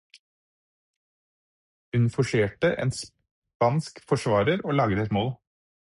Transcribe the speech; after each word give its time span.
Hun 1.93 2.09
forserte 2.15 2.73
en 2.87 2.91
spansk 3.01 4.05
forsvarer 4.13 4.59
og 4.65 4.73
laget 4.81 4.99
et 5.05 5.11
mål. 5.21 5.31